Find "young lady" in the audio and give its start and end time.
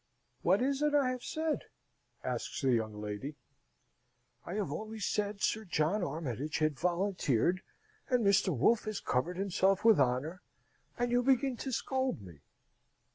2.71-3.35